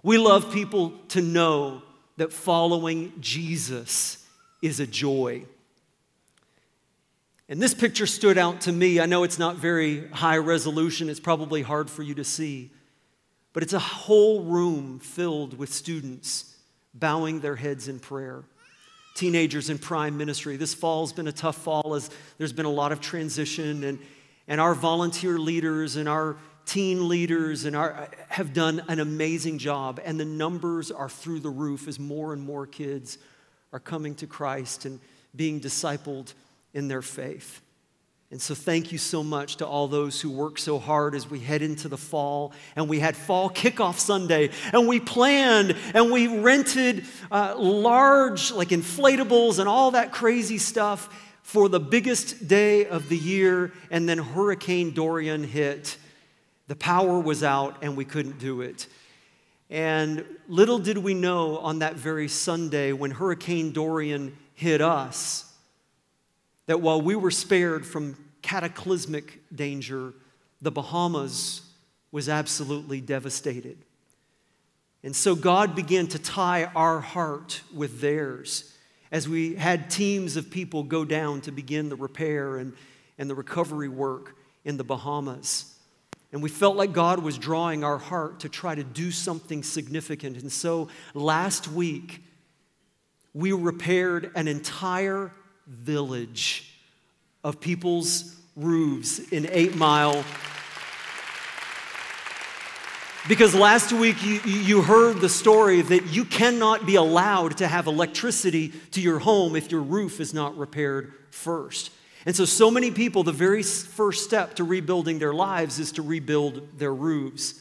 We 0.02 0.16
love 0.16 0.52
people 0.52 0.92
to 1.08 1.20
know 1.20 1.82
that 2.16 2.32
following 2.32 3.12
Jesus 3.20 4.24
is 4.62 4.80
a 4.80 4.86
joy. 4.86 5.44
And 7.48 7.60
this 7.60 7.74
picture 7.74 8.06
stood 8.06 8.38
out 8.38 8.62
to 8.62 8.72
me. 8.72 9.00
I 9.00 9.06
know 9.06 9.24
it's 9.24 9.38
not 9.38 9.56
very 9.56 10.08
high 10.08 10.38
resolution, 10.38 11.08
it's 11.08 11.20
probably 11.20 11.62
hard 11.62 11.90
for 11.90 12.02
you 12.02 12.14
to 12.14 12.24
see, 12.24 12.70
but 13.52 13.62
it's 13.62 13.72
a 13.72 13.78
whole 13.78 14.44
room 14.44 15.00
filled 15.00 15.58
with 15.58 15.72
students 15.72 16.56
bowing 16.94 17.40
their 17.40 17.56
heads 17.56 17.88
in 17.88 17.98
prayer. 17.98 18.44
Teenagers 19.14 19.68
in 19.68 19.78
prime 19.78 20.16
ministry. 20.16 20.56
This 20.56 20.72
fall's 20.72 21.12
been 21.12 21.28
a 21.28 21.32
tough 21.32 21.56
fall 21.56 21.94
as 21.94 22.10
there's 22.38 22.52
been 22.52 22.66
a 22.66 22.70
lot 22.70 22.92
of 22.92 23.00
transition, 23.00 23.84
and, 23.84 23.98
and 24.48 24.60
our 24.60 24.74
volunteer 24.74 25.38
leaders 25.38 25.96
and 25.96 26.08
our 26.08 26.36
teen 26.64 27.08
leaders 27.08 27.64
and 27.64 27.76
our, 27.76 28.08
have 28.28 28.54
done 28.54 28.82
an 28.88 29.00
amazing 29.00 29.58
job, 29.58 30.00
and 30.04 30.18
the 30.18 30.24
numbers 30.24 30.90
are 30.90 31.08
through 31.08 31.40
the 31.40 31.50
roof 31.50 31.88
as 31.88 31.98
more 31.98 32.32
and 32.32 32.40
more 32.40 32.66
kids 32.66 33.18
are 33.72 33.80
coming 33.80 34.14
to 34.14 34.26
Christ 34.26 34.84
and 34.84 35.00
being 35.34 35.60
discipled 35.60 36.32
in 36.74 36.88
their 36.88 37.02
faith. 37.02 37.60
And 38.32 38.40
so, 38.40 38.54
thank 38.54 38.92
you 38.92 38.96
so 38.96 39.22
much 39.22 39.56
to 39.56 39.66
all 39.66 39.88
those 39.88 40.18
who 40.18 40.30
work 40.30 40.58
so 40.58 40.78
hard 40.78 41.14
as 41.14 41.28
we 41.28 41.38
head 41.38 41.60
into 41.60 41.86
the 41.88 41.98
fall. 41.98 42.54
And 42.76 42.88
we 42.88 42.98
had 42.98 43.14
Fall 43.14 43.50
Kickoff 43.50 43.98
Sunday, 43.98 44.48
and 44.72 44.88
we 44.88 45.00
planned 45.00 45.76
and 45.92 46.10
we 46.10 46.40
rented 46.40 47.04
uh, 47.30 47.54
large, 47.58 48.50
like 48.50 48.68
inflatables 48.68 49.58
and 49.58 49.68
all 49.68 49.90
that 49.90 50.12
crazy 50.12 50.56
stuff 50.56 51.14
for 51.42 51.68
the 51.68 51.78
biggest 51.78 52.48
day 52.48 52.86
of 52.86 53.10
the 53.10 53.18
year. 53.18 53.70
And 53.90 54.08
then 54.08 54.16
Hurricane 54.16 54.92
Dorian 54.92 55.44
hit. 55.44 55.98
The 56.68 56.76
power 56.76 57.20
was 57.20 57.42
out, 57.42 57.82
and 57.82 57.98
we 57.98 58.06
couldn't 58.06 58.38
do 58.38 58.62
it. 58.62 58.86
And 59.68 60.24
little 60.48 60.78
did 60.78 60.96
we 60.96 61.12
know 61.12 61.58
on 61.58 61.80
that 61.80 61.96
very 61.96 62.28
Sunday 62.28 62.92
when 62.92 63.10
Hurricane 63.10 63.72
Dorian 63.72 64.38
hit 64.54 64.80
us 64.80 65.51
that 66.66 66.80
while 66.80 67.00
we 67.00 67.16
were 67.16 67.30
spared 67.30 67.86
from 67.86 68.16
cataclysmic 68.42 69.40
danger, 69.54 70.14
the 70.60 70.70
Bahamas 70.70 71.62
was 72.10 72.28
absolutely 72.28 73.00
devastated. 73.00 73.78
And 75.02 75.16
so 75.16 75.34
God 75.34 75.74
began 75.74 76.06
to 76.08 76.18
tie 76.18 76.64
our 76.76 77.00
heart 77.00 77.62
with 77.74 78.00
theirs 78.00 78.76
as 79.10 79.28
we 79.28 79.56
had 79.56 79.90
teams 79.90 80.36
of 80.36 80.50
people 80.50 80.84
go 80.84 81.04
down 81.04 81.40
to 81.42 81.52
begin 81.52 81.88
the 81.88 81.96
repair 81.96 82.56
and, 82.58 82.72
and 83.18 83.28
the 83.28 83.34
recovery 83.34 83.88
work 83.88 84.36
in 84.64 84.76
the 84.76 84.84
Bahamas. 84.84 85.76
And 86.32 86.42
we 86.42 86.48
felt 86.48 86.76
like 86.76 86.92
God 86.92 87.18
was 87.18 87.36
drawing 87.36 87.84
our 87.84 87.98
heart 87.98 88.40
to 88.40 88.48
try 88.48 88.74
to 88.74 88.84
do 88.84 89.10
something 89.10 89.62
significant. 89.62 90.38
And 90.38 90.50
so 90.50 90.88
last 91.12 91.68
week, 91.68 92.22
we 93.34 93.52
repaired 93.52 94.30
an 94.34 94.48
entire 94.48 95.32
village 95.66 96.74
of 97.44 97.60
people's 97.60 98.36
roofs 98.56 99.18
in 99.18 99.48
Eight 99.50 99.74
Mile. 99.74 100.24
Because 103.28 103.54
last 103.54 103.92
week 103.92 104.24
you, 104.24 104.40
you 104.40 104.82
heard 104.82 105.20
the 105.20 105.28
story 105.28 105.80
that 105.80 106.06
you 106.06 106.24
cannot 106.24 106.86
be 106.86 106.96
allowed 106.96 107.58
to 107.58 107.68
have 107.68 107.86
electricity 107.86 108.70
to 108.90 109.00
your 109.00 109.20
home 109.20 109.54
if 109.54 109.70
your 109.70 109.80
roof 109.80 110.18
is 110.18 110.34
not 110.34 110.56
repaired 110.58 111.12
first. 111.30 111.92
And 112.26 112.34
so, 112.34 112.44
so 112.44 112.70
many 112.70 112.90
people, 112.90 113.22
the 113.22 113.32
very 113.32 113.62
first 113.62 114.24
step 114.24 114.54
to 114.54 114.64
rebuilding 114.64 115.18
their 115.18 115.32
lives 115.32 115.78
is 115.78 115.92
to 115.92 116.02
rebuild 116.02 116.78
their 116.78 116.94
roofs. 116.94 117.54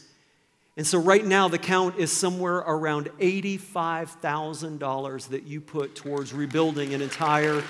And 0.81 0.87
so, 0.87 0.97
right 0.97 1.23
now, 1.23 1.47
the 1.47 1.59
count 1.59 1.99
is 1.99 2.11
somewhere 2.11 2.55
around 2.55 3.11
$85,000 3.19 5.27
that 5.27 5.43
you 5.43 5.61
put 5.61 5.93
towards 5.93 6.33
rebuilding 6.33 6.95
an 6.95 7.03
entire 7.03 7.61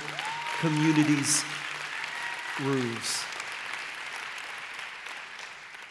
community's 0.62 1.44
roofs. 2.62 3.26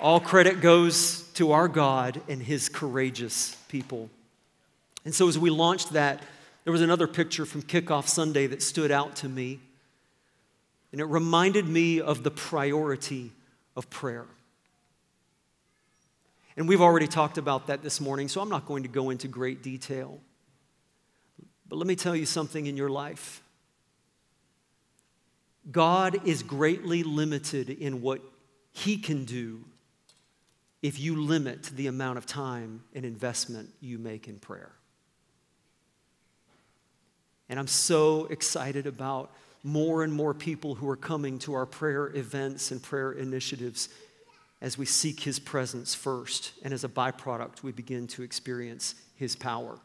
All 0.01 0.19
credit 0.19 0.63
goes 0.63 1.25
to 1.35 1.53
our 1.53 1.69
God 1.69 2.23
and 2.27 2.43
His 2.43 2.71
courageous 2.71 3.55
people. 3.69 4.09
And 5.05 5.15
so, 5.15 5.29
as 5.29 5.39
we 5.39 5.51
launched 5.51 5.93
that, 5.93 6.23
there 6.65 6.73
was 6.73 6.81
another 6.81 7.07
picture 7.07 7.45
from 7.45 7.61
Kickoff 7.61 8.09
Sunday 8.09 8.47
that 8.47 8.63
stood 8.63 8.91
out 8.91 9.15
to 9.17 9.29
me. 9.29 9.61
And 10.91 11.03
it 11.03 11.05
reminded 11.05 11.69
me 11.69 12.01
of 12.01 12.23
the 12.23 12.31
priority 12.31 13.33
of 13.77 13.91
prayer. 13.91 14.25
And 16.57 16.69
we've 16.69 16.81
already 16.81 17.07
talked 17.07 17.39
about 17.39 17.69
that 17.69 17.83
this 17.83 18.01
morning, 18.01 18.29
so 18.29 18.41
I'm 18.41 18.49
not 18.49 18.67
going 18.67 18.83
to 18.83 18.89
go 18.89 19.11
into 19.11 19.29
great 19.29 19.63
detail. 19.63 20.21
But 21.69 21.77
let 21.77 21.87
me 21.87 21.97
tell 21.97 22.17
you 22.17 22.27
something 22.27 22.67
in 22.67 22.77
your 22.77 22.91
life 22.91 23.43
God 25.71 26.27
is 26.27 26.43
greatly 26.43 27.03
limited 27.03 27.71
in 27.71 28.01
what 28.01 28.21
He 28.73 28.97
can 28.97 29.25
do 29.25 29.65
if 30.83 30.99
you 30.99 31.23
limit 31.23 31.65
the 31.65 31.87
amount 31.87 32.19
of 32.19 32.27
time 32.27 32.83
and 32.95 33.05
investment 33.05 33.69
you 33.81 33.99
make 33.99 34.27
in 34.27 34.39
prayer. 34.39 34.73
And 37.49 37.59
I'm 37.59 37.67
so 37.67 38.27
excited 38.27 38.87
about 38.87 39.33
more 39.63 40.03
and 40.03 40.13
more 40.13 40.33
people 40.33 40.77
who 40.77 40.89
are 40.89 40.97
coming 40.97 41.39
to 41.41 41.53
our 41.55 41.67
prayer 41.67 42.09
events 42.17 42.71
and 42.71 42.83
prayer 42.83 43.13
initiatives 43.13 43.91
as 44.61 44.77
we 44.77 44.85
seek 44.87 45.21
His 45.21 45.39
presence 45.39 45.95
first. 45.95 46.53
And 46.63 46.75
as 46.75 46.85
a 46.85 46.89
byproduct, 46.89 47.63
we 47.63 47.73
begin 47.73 48.07
to 48.09 48.23
experience 48.23 48.95
His 49.15 49.37
power. 49.37 49.79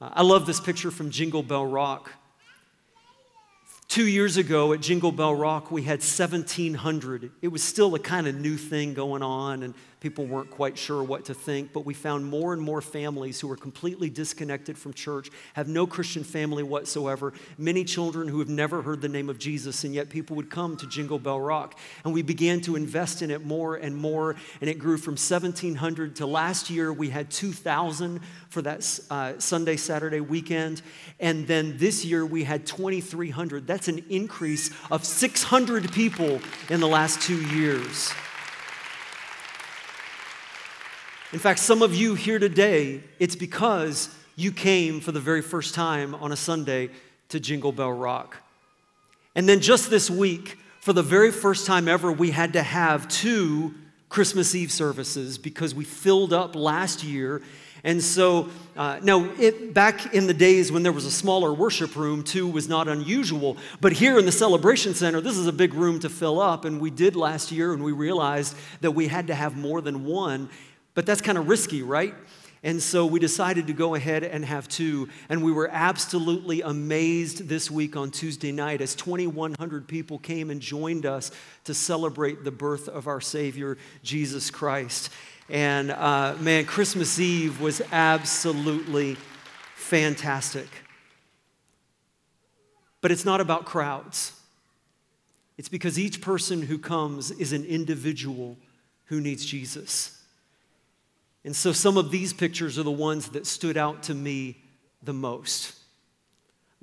Uh, 0.00 0.10
I 0.12 0.22
love 0.22 0.46
this 0.46 0.60
picture 0.60 0.90
from 0.90 1.10
Jingle 1.10 1.42
Bell 1.42 1.66
Rock. 1.66 2.12
Two 3.88 4.06
years 4.06 4.38
ago 4.38 4.72
at 4.72 4.80
Jingle 4.80 5.12
Bell 5.12 5.34
Rock, 5.34 5.70
we 5.70 5.82
had 5.82 5.98
1,700. 5.98 7.30
It 7.42 7.48
was 7.48 7.62
still 7.62 7.94
a 7.94 7.98
kind 7.98 8.26
of 8.26 8.34
new 8.34 8.56
thing 8.56 8.94
going 8.94 9.22
on, 9.22 9.62
and 9.62 9.74
people 10.02 10.26
weren't 10.26 10.50
quite 10.50 10.76
sure 10.76 11.00
what 11.00 11.24
to 11.26 11.32
think. 11.32 11.72
But 11.72 11.86
we 11.86 11.94
found 11.94 12.26
more 12.26 12.52
and 12.52 12.60
more 12.60 12.80
families 12.80 13.40
who 13.40 13.46
were 13.46 13.56
completely 13.56 14.10
disconnected 14.10 14.76
from 14.76 14.92
church, 14.92 15.30
have 15.54 15.68
no 15.68 15.86
Christian 15.86 16.24
family 16.24 16.64
whatsoever, 16.64 17.32
many 17.56 17.84
children 17.84 18.26
who 18.26 18.40
have 18.40 18.48
never 18.48 18.82
heard 18.82 19.00
the 19.00 19.08
name 19.08 19.30
of 19.30 19.38
Jesus, 19.38 19.84
and 19.84 19.94
yet 19.94 20.10
people 20.10 20.34
would 20.34 20.50
come 20.50 20.76
to 20.76 20.88
Jingle 20.88 21.20
Bell 21.20 21.40
Rock. 21.40 21.78
And 22.04 22.12
we 22.12 22.22
began 22.22 22.60
to 22.62 22.74
invest 22.74 23.22
in 23.22 23.30
it 23.30 23.46
more 23.46 23.76
and 23.76 23.96
more, 23.96 24.34
and 24.60 24.68
it 24.68 24.80
grew 24.80 24.98
from 24.98 25.12
1,700 25.12 26.16
to 26.16 26.26
last 26.26 26.68
year 26.68 26.92
we 26.92 27.08
had 27.08 27.30
2,000 27.30 28.20
for 28.48 28.60
that 28.62 29.00
uh, 29.08 29.34
Sunday, 29.38 29.76
Saturday 29.76 30.20
weekend. 30.20 30.82
And 31.20 31.46
then 31.46 31.78
this 31.78 32.04
year 32.04 32.26
we 32.26 32.42
had 32.42 32.66
2,300. 32.66 33.68
That's 33.68 33.86
an 33.86 34.04
increase 34.10 34.70
of 34.90 35.04
600 35.04 35.92
people 35.92 36.40
in 36.68 36.80
the 36.80 36.88
last 36.88 37.20
two 37.22 37.40
years. 37.54 38.12
In 41.32 41.38
fact, 41.38 41.60
some 41.60 41.80
of 41.80 41.94
you 41.94 42.14
here 42.14 42.38
today, 42.38 43.00
it's 43.18 43.36
because 43.36 44.14
you 44.36 44.52
came 44.52 45.00
for 45.00 45.12
the 45.12 45.20
very 45.20 45.40
first 45.40 45.74
time 45.74 46.14
on 46.16 46.30
a 46.30 46.36
Sunday 46.36 46.90
to 47.30 47.40
Jingle 47.40 47.72
Bell 47.72 47.90
Rock. 47.90 48.36
And 49.34 49.48
then 49.48 49.60
just 49.60 49.88
this 49.88 50.10
week, 50.10 50.58
for 50.80 50.92
the 50.92 51.02
very 51.02 51.30
first 51.30 51.66
time 51.66 51.88
ever, 51.88 52.12
we 52.12 52.32
had 52.32 52.52
to 52.52 52.62
have 52.62 53.08
two 53.08 53.72
Christmas 54.10 54.54
Eve 54.54 54.70
services 54.70 55.38
because 55.38 55.74
we 55.74 55.84
filled 55.84 56.34
up 56.34 56.54
last 56.54 57.02
year 57.02 57.40
and 57.84 58.02
so, 58.02 58.48
uh, 58.76 59.00
now, 59.02 59.28
it, 59.40 59.74
back 59.74 60.14
in 60.14 60.28
the 60.28 60.34
days 60.34 60.70
when 60.70 60.84
there 60.84 60.92
was 60.92 61.04
a 61.04 61.10
smaller 61.10 61.52
worship 61.52 61.96
room, 61.96 62.22
two 62.22 62.46
was 62.46 62.68
not 62.68 62.86
unusual. 62.86 63.56
But 63.80 63.92
here 63.92 64.18
in 64.18 64.24
the 64.24 64.32
Celebration 64.32 64.94
Center, 64.94 65.20
this 65.20 65.36
is 65.36 65.48
a 65.48 65.52
big 65.52 65.74
room 65.74 65.98
to 66.00 66.08
fill 66.08 66.40
up. 66.40 66.64
And 66.64 66.80
we 66.80 66.90
did 66.90 67.16
last 67.16 67.50
year, 67.50 67.72
and 67.72 67.82
we 67.82 67.90
realized 67.90 68.56
that 68.82 68.92
we 68.92 69.08
had 69.08 69.26
to 69.26 69.34
have 69.34 69.56
more 69.56 69.80
than 69.80 70.04
one. 70.04 70.48
But 70.94 71.06
that's 71.06 71.20
kind 71.20 71.38
of 71.38 71.48
risky, 71.48 71.82
right? 71.82 72.14
And 72.64 72.80
so 72.80 73.06
we 73.06 73.18
decided 73.18 73.66
to 73.66 73.72
go 73.72 73.96
ahead 73.96 74.22
and 74.22 74.44
have 74.44 74.68
two. 74.68 75.08
And 75.28 75.42
we 75.42 75.50
were 75.50 75.68
absolutely 75.72 76.62
amazed 76.62 77.48
this 77.48 77.70
week 77.70 77.96
on 77.96 78.12
Tuesday 78.12 78.52
night 78.52 78.80
as 78.80 78.94
2,100 78.94 79.88
people 79.88 80.18
came 80.18 80.48
and 80.48 80.60
joined 80.60 81.04
us 81.04 81.32
to 81.64 81.74
celebrate 81.74 82.44
the 82.44 82.52
birth 82.52 82.88
of 82.88 83.08
our 83.08 83.20
Savior, 83.20 83.78
Jesus 84.04 84.50
Christ. 84.50 85.10
And 85.48 85.90
uh, 85.90 86.36
man, 86.38 86.64
Christmas 86.64 87.18
Eve 87.18 87.60
was 87.60 87.82
absolutely 87.90 89.16
fantastic. 89.74 90.68
But 93.00 93.10
it's 93.10 93.24
not 93.24 93.40
about 93.40 93.64
crowds, 93.64 94.32
it's 95.58 95.68
because 95.68 95.98
each 95.98 96.20
person 96.20 96.62
who 96.62 96.78
comes 96.78 97.32
is 97.32 97.52
an 97.52 97.64
individual 97.64 98.56
who 99.06 99.20
needs 99.20 99.44
Jesus. 99.44 100.21
And 101.44 101.54
so 101.56 101.72
some 101.72 101.96
of 101.96 102.10
these 102.10 102.32
pictures 102.32 102.78
are 102.78 102.84
the 102.84 102.90
ones 102.90 103.30
that 103.30 103.46
stood 103.46 103.76
out 103.76 104.04
to 104.04 104.14
me 104.14 104.62
the 105.02 105.12
most 105.12 105.76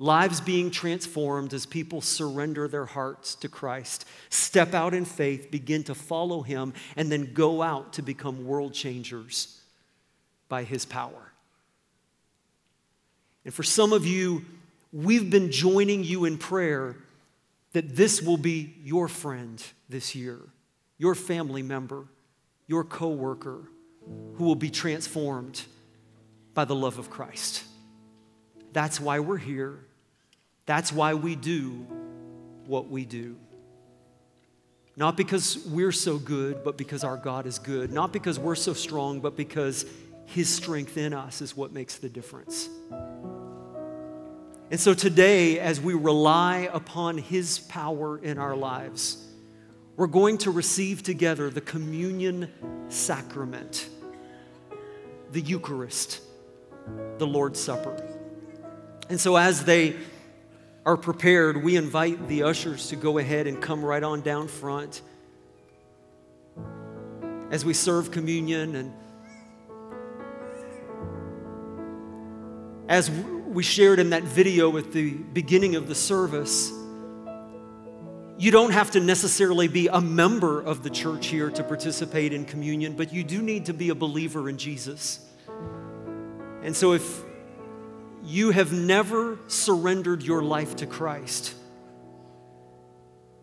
lives 0.00 0.40
being 0.40 0.70
transformed 0.70 1.52
as 1.52 1.66
people 1.66 2.00
surrender 2.00 2.66
their 2.66 2.86
hearts 2.86 3.34
to 3.36 3.48
Christ, 3.48 4.06
step 4.30 4.72
out 4.72 4.94
in 4.94 5.04
faith, 5.04 5.50
begin 5.50 5.84
to 5.84 5.94
follow 5.94 6.40
Him, 6.40 6.72
and 6.96 7.12
then 7.12 7.34
go 7.34 7.62
out 7.62 7.92
to 7.92 8.02
become 8.02 8.46
world 8.46 8.72
changers 8.72 9.60
by 10.48 10.64
His 10.64 10.86
power. 10.86 11.32
And 13.44 13.52
for 13.52 13.62
some 13.62 13.92
of 13.92 14.06
you, 14.06 14.44
we've 14.90 15.30
been 15.30 15.52
joining 15.52 16.02
you 16.02 16.24
in 16.24 16.38
prayer 16.38 16.96
that 17.72 17.94
this 17.94 18.22
will 18.22 18.38
be 18.38 18.74
your 18.82 19.06
friend 19.06 19.62
this 19.90 20.14
year, 20.14 20.38
your 20.96 21.14
family 21.14 21.62
member, 21.62 22.06
your 22.66 22.84
coworker 22.84 23.60
who 24.34 24.44
will 24.44 24.54
be 24.54 24.70
transformed 24.70 25.62
by 26.54 26.64
the 26.64 26.74
love 26.74 26.98
of 26.98 27.10
Christ. 27.10 27.64
That's 28.72 29.00
why 29.00 29.20
we're 29.20 29.36
here. 29.36 29.78
That's 30.66 30.92
why 30.92 31.14
we 31.14 31.36
do 31.36 31.86
what 32.66 32.88
we 32.88 33.04
do. 33.04 33.36
Not 34.96 35.16
because 35.16 35.66
we're 35.66 35.92
so 35.92 36.18
good, 36.18 36.62
but 36.62 36.76
because 36.76 37.04
our 37.04 37.16
God 37.16 37.46
is 37.46 37.58
good. 37.58 37.92
Not 37.92 38.12
because 38.12 38.38
we're 38.38 38.54
so 38.54 38.74
strong, 38.74 39.20
but 39.20 39.36
because 39.36 39.86
His 40.26 40.48
strength 40.48 40.96
in 40.96 41.14
us 41.14 41.40
is 41.40 41.56
what 41.56 41.72
makes 41.72 41.96
the 41.96 42.08
difference. 42.08 42.68
And 44.70 44.78
so 44.78 44.94
today, 44.94 45.58
as 45.58 45.80
we 45.80 45.94
rely 45.94 46.68
upon 46.72 47.18
His 47.18 47.58
power 47.58 48.18
in 48.18 48.38
our 48.38 48.54
lives, 48.54 49.26
we're 49.96 50.06
going 50.06 50.38
to 50.38 50.50
receive 50.50 51.02
together 51.02 51.50
the 51.50 51.60
communion 51.60 52.50
sacrament, 52.88 53.88
the 55.32 55.40
Eucharist, 55.40 56.20
the 57.18 57.26
Lord's 57.26 57.60
Supper. 57.60 58.06
And 59.08 59.20
so, 59.20 59.36
as 59.36 59.64
they 59.64 59.96
are 60.86 60.96
prepared, 60.96 61.62
we 61.62 61.76
invite 61.76 62.28
the 62.28 62.44
ushers 62.44 62.88
to 62.88 62.96
go 62.96 63.18
ahead 63.18 63.46
and 63.46 63.60
come 63.60 63.84
right 63.84 64.02
on 64.02 64.22
down 64.22 64.48
front 64.48 65.02
as 67.50 67.64
we 67.64 67.74
serve 67.74 68.10
communion 68.10 68.76
and 68.76 68.92
as 72.88 73.10
we 73.10 73.62
shared 73.62 73.98
in 73.98 74.10
that 74.10 74.22
video 74.24 74.76
at 74.76 74.92
the 74.92 75.10
beginning 75.12 75.76
of 75.76 75.86
the 75.86 75.94
service, 75.94 76.72
you 78.40 78.50
don't 78.50 78.70
have 78.70 78.92
to 78.92 79.00
necessarily 79.00 79.68
be 79.68 79.88
a 79.88 80.00
member 80.00 80.62
of 80.62 80.82
the 80.82 80.88
church 80.88 81.26
here 81.26 81.50
to 81.50 81.62
participate 81.62 82.32
in 82.32 82.46
communion, 82.46 82.94
but 82.94 83.12
you 83.12 83.22
do 83.22 83.42
need 83.42 83.66
to 83.66 83.74
be 83.74 83.90
a 83.90 83.94
believer 83.94 84.48
in 84.48 84.56
Jesus. 84.56 85.20
And 86.62 86.74
so 86.74 86.94
if 86.94 87.20
you 88.24 88.50
have 88.50 88.72
never 88.72 89.38
surrendered 89.46 90.22
your 90.22 90.42
life 90.42 90.76
to 90.76 90.86
Christ, 90.86 91.54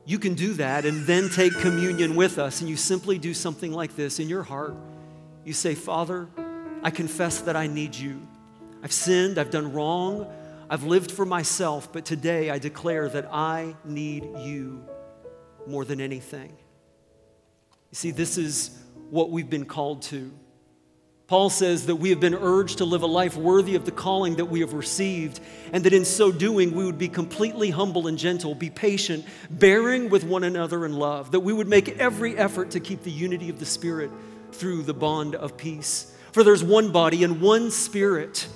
you 0.04 0.18
can 0.18 0.34
do 0.34 0.56
that 0.56 0.84
and 0.84 1.06
then 1.06 1.30
take 1.30 1.54
communion 1.60 2.16
with 2.16 2.40
us. 2.40 2.62
And 2.62 2.70
you 2.70 2.76
simply 2.76 3.20
do 3.20 3.36
something 3.36 3.72
like 3.72 3.96
this 3.96 4.18
in 4.18 4.28
your 4.28 4.42
heart. 4.42 4.74
You 5.46 5.54
say, 5.54 5.76
Father, 5.76 6.28
I 6.82 6.90
confess 6.90 7.42
that 7.42 7.56
I 7.56 7.68
need 7.68 7.94
you. 7.94 8.28
I've 8.82 8.92
sinned, 8.92 9.38
I've 9.38 9.52
done 9.52 9.74
wrong, 9.74 10.26
I've 10.70 10.84
lived 10.84 11.12
for 11.12 11.26
myself, 11.26 11.94
but 11.94 12.04
today 12.04 12.50
I 12.50 12.60
declare 12.60 13.08
that 13.10 13.28
I 13.32 13.76
need 13.86 14.28
you 14.40 14.84
more 15.66 15.86
than 15.86 16.02
anything. 16.02 16.50
You 17.92 17.96
see, 17.96 18.12
this 18.12 18.38
is 18.38 18.78
what 19.10 19.30
we've 19.30 19.50
been 19.50 19.66
called 19.66 20.02
to. 20.04 20.32
Paul 21.28 21.50
says 21.50 21.88
that 21.88 21.98
we 21.98 22.10
have 22.10 22.20
been 22.20 22.36
urged 22.36 22.78
to 22.78 22.86
live 22.86 23.02
a 23.02 23.08
life 23.08 23.36
worthy 23.36 23.76
of 23.76 23.86
the 23.86 23.92
calling 23.92 24.38
that 24.38 24.46
we 24.46 24.62
have 24.62 24.74
received, 24.74 25.40
and 25.72 25.84
that 25.84 25.94
in 25.94 26.06
so 26.06 26.32
doing, 26.32 26.74
we 26.74 26.86
would 26.86 26.98
be 26.98 27.10
completely 27.10 27.70
humble 27.70 28.08
and 28.08 28.18
gentle, 28.18 28.56
be 28.56 28.70
patient, 28.70 29.26
bearing 29.50 30.10
with 30.10 30.24
one 30.24 30.46
another 30.46 30.86
in 30.86 30.94
love, 30.94 31.32
that 31.32 31.42
we 31.42 31.52
would 31.52 31.68
make 31.68 31.98
every 32.00 32.38
effort 32.38 32.72
to 32.72 32.80
keep 32.80 33.04
the 33.04 33.12
unity 33.12 33.50
of 33.50 33.60
the 33.60 33.66
Spirit 33.66 34.10
through 34.54 34.84
the 34.84 34.94
bond 34.94 35.36
of 35.36 35.58
peace. 35.58 36.14
For 36.32 36.44
there's 36.44 36.64
one 36.64 36.92
body 36.92 37.24
and 37.26 37.42
one 37.42 37.72
Spirit 37.72 38.48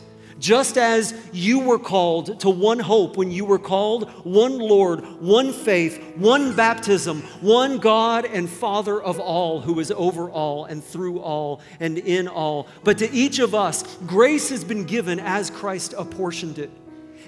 just 0.42 0.76
as 0.76 1.14
you 1.32 1.60
were 1.60 1.78
called 1.78 2.40
to 2.40 2.50
one 2.50 2.80
hope 2.80 3.16
when 3.16 3.30
you 3.30 3.46
were 3.46 3.60
called, 3.60 4.10
one 4.26 4.58
Lord, 4.58 5.06
one 5.22 5.54
faith, 5.54 6.02
one 6.16 6.56
baptism, 6.56 7.22
one 7.42 7.78
God 7.78 8.26
and 8.26 8.50
Father 8.50 9.00
of 9.00 9.20
all, 9.20 9.62
who 9.62 9.80
is 9.80 9.92
over 9.92 10.32
all 10.32 10.66
and 10.66 10.84
through 10.84 11.20
all 11.20 11.62
and 11.80 12.00
in 12.00 12.28
all. 12.28 12.68
But 12.84 12.98
to 12.98 13.12
each 13.12 13.38
of 13.38 13.54
us, 13.54 13.84
grace 14.08 14.50
has 14.50 14.64
been 14.64 14.86
given 14.86 15.20
as 15.20 15.52
Christ 15.52 15.94
apportioned 15.96 16.58
it. 16.58 16.72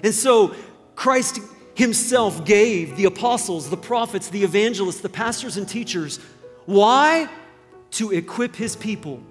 And 0.02 0.12
so, 0.12 0.52
Christ 0.96 1.38
Himself 1.76 2.44
gave 2.44 2.96
the 2.96 3.04
apostles, 3.04 3.70
the 3.70 3.76
prophets, 3.76 4.28
the 4.28 4.42
evangelists, 4.42 5.02
the 5.02 5.08
pastors, 5.08 5.56
and 5.56 5.68
teachers. 5.68 6.18
Why? 6.66 7.28
To 7.92 8.10
equip 8.10 8.56
His 8.56 8.74
people. 8.74 9.22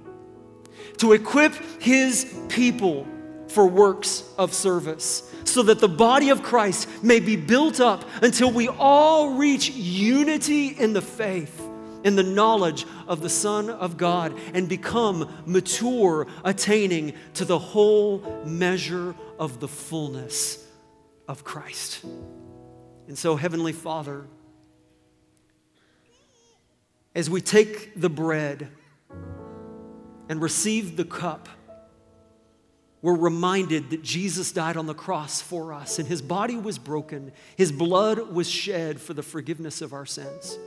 To 1.00 1.12
equip 1.12 1.54
His 1.82 2.34
people 2.48 3.08
for 3.54 3.68
works 3.68 4.24
of 4.38 4.52
service, 4.54 5.32
so 5.46 5.62
that 5.64 5.80
the 5.80 5.88
body 5.88 6.30
of 6.30 6.42
Christ 6.42 6.90
may 7.04 7.20
be 7.20 7.36
built 7.36 7.80
up 7.80 8.04
until 8.24 8.52
we 8.52 8.68
all 8.68 9.36
reach 9.36 9.70
unity 9.70 10.70
in 10.70 10.94
the 10.94 11.02
faith, 11.02 11.62
in 12.04 12.16
the 12.16 12.24
knowledge 12.24 12.86
of 13.08 13.22
the 13.22 13.30
Son 13.30 13.70
of 13.70 13.96
God, 13.96 14.36
and 14.56 14.68
become 14.68 15.32
mature, 15.46 16.26
attaining 16.44 17.14
to 17.36 17.46
the 17.46 17.60
whole 17.60 18.44
measure 18.44 19.14
of 19.38 19.60
the 19.60 19.68
fullness 19.68 20.68
of 21.28 21.44
Christ. 21.44 22.04
And 23.08 23.18
so, 23.18 23.36
Heavenly 23.36 23.74
Father, 23.74 24.26
as 27.14 27.30
we 27.30 27.40
take 27.42 28.00
the 28.00 28.10
bread 28.10 28.70
and 30.28 30.42
receive 30.42 30.98
the 30.98 31.06
cup, 31.06 31.48
we're 33.04 33.18
reminded 33.18 33.90
that 33.90 34.02
Jesus 34.02 34.54
died 34.54 34.78
on 34.78 34.86
the 34.86 34.94
cross 34.94 35.42
for 35.42 35.74
us, 35.74 36.00
and 36.00 36.08
his 36.08 36.22
body 36.22 36.56
was 36.56 36.80
broken, 36.80 37.34
his 37.58 37.70
blood 37.70 38.32
was 38.32 38.50
shed 38.50 39.00
for 39.00 39.14
the 39.14 39.22
forgiveness 39.22 39.82
of 39.82 39.92
our 39.92 40.06
sins. 40.06 40.58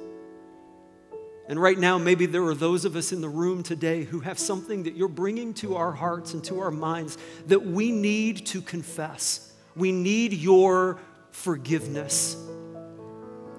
And 1.48 1.60
right 1.60 1.78
now, 1.78 1.96
maybe 1.96 2.26
there 2.26 2.44
are 2.44 2.54
those 2.54 2.84
of 2.84 2.94
us 2.94 3.10
in 3.10 3.22
the 3.22 3.28
room 3.28 3.62
today 3.62 4.04
who 4.04 4.20
have 4.20 4.38
something 4.38 4.82
that 4.82 4.96
you're 4.96 5.08
bringing 5.08 5.54
to 5.54 5.76
our 5.76 5.92
hearts 5.92 6.34
and 6.34 6.44
to 6.44 6.60
our 6.60 6.70
minds 6.70 7.16
that 7.46 7.64
we 7.64 7.90
need 7.90 8.44
to 8.48 8.60
confess. 8.60 9.54
We 9.74 9.90
need 9.90 10.34
your 10.34 10.98
forgiveness. 11.30 12.36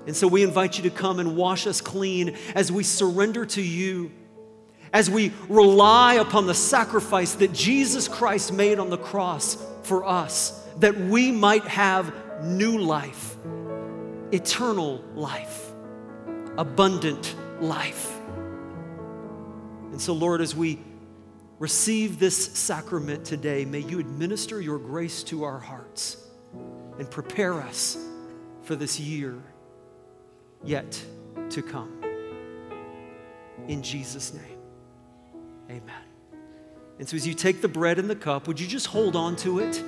And 0.05 0.15
so 0.15 0.27
we 0.27 0.43
invite 0.43 0.77
you 0.77 0.83
to 0.83 0.91
come 0.91 1.19
and 1.19 1.35
wash 1.35 1.65
us 1.65 1.81
clean 1.81 2.37
as 2.53 2.71
we 2.71 2.83
surrender 2.83 3.43
to 3.47 3.61
you 3.61 4.11
as 4.93 5.09
we 5.09 5.31
rely 5.49 6.15
upon 6.15 6.47
the 6.47 6.53
sacrifice 6.53 7.33
that 7.35 7.53
Jesus 7.53 8.07
Christ 8.07 8.53
made 8.53 8.79
on 8.79 8.89
the 8.89 8.97
cross 8.97 9.57
for 9.83 10.05
us, 10.05 10.63
that 10.77 10.97
we 10.97 11.31
might 11.31 11.63
have 11.63 12.13
new 12.43 12.77
life, 12.77 13.35
eternal 14.31 15.03
life, 15.15 15.71
abundant 16.57 17.35
life. 17.59 18.13
And 19.91 20.01
so, 20.01 20.13
Lord, 20.13 20.41
as 20.41 20.55
we 20.55 20.79
receive 21.59 22.19
this 22.19 22.37
sacrament 22.57 23.25
today, 23.25 23.65
may 23.65 23.79
you 23.79 23.99
administer 23.99 24.61
your 24.61 24.77
grace 24.77 25.23
to 25.23 25.43
our 25.43 25.59
hearts 25.59 26.17
and 26.99 27.09
prepare 27.09 27.55
us 27.55 27.97
for 28.63 28.75
this 28.75 28.99
year 28.99 29.41
yet 30.63 31.01
to 31.49 31.61
come. 31.61 31.93
In 33.67 33.81
Jesus' 33.81 34.33
name. 34.33 34.56
Amen. 35.69 36.01
And 36.99 37.07
so, 37.07 37.15
as 37.15 37.27
you 37.27 37.33
take 37.33 37.61
the 37.61 37.67
bread 37.67 37.99
and 37.99 38.09
the 38.09 38.15
cup, 38.15 38.47
would 38.47 38.59
you 38.59 38.67
just 38.67 38.87
hold 38.87 39.15
on 39.15 39.35
to 39.37 39.59
it 39.59 39.83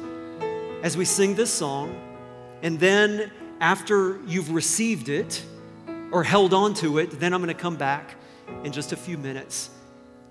as 0.83 0.95
we 0.95 1.05
sing 1.05 1.35
this 1.35 1.51
song? 1.51 1.99
And 2.61 2.79
then, 2.79 3.31
after 3.59 4.19
you've 4.25 4.51
received 4.51 5.09
it 5.09 5.43
or 6.11 6.23
held 6.23 6.53
on 6.53 6.73
to 6.75 6.97
it, 6.99 7.19
then 7.19 7.33
I'm 7.33 7.41
going 7.41 7.53
to 7.53 7.61
come 7.61 7.75
back 7.75 8.15
in 8.63 8.71
just 8.71 8.91
a 8.91 8.95
few 8.95 9.17
minutes 9.17 9.69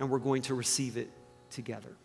and 0.01 0.11
we're 0.11 0.19
going 0.19 0.43
to 0.43 0.55
receive 0.55 0.97
it 0.97 1.11
together. 1.51 1.97